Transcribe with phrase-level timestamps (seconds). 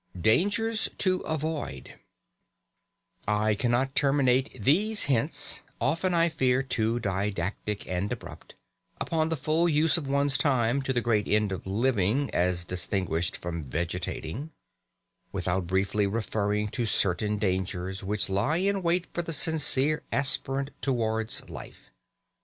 [0.15, 1.93] XII DANGERS TO AVOID
[3.27, 8.55] I cannot terminate these hints, often, I fear, too didactic and abrupt,
[8.99, 13.37] upon the full use of one's time to the great end of living (as distinguished
[13.37, 14.49] from vegetating)
[15.31, 21.47] without briefly referring to certain dangers which lie in wait for the sincere aspirant towards
[21.47, 21.91] life.